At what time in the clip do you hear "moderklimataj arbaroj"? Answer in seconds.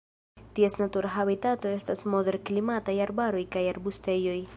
2.15-3.43